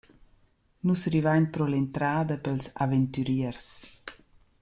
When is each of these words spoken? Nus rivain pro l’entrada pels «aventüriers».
Nus 0.85 1.01
rivain 1.15 1.45
pro 1.53 1.65
l’entrada 1.69 2.35
pels 2.43 2.65
«aventüriers». 2.85 3.67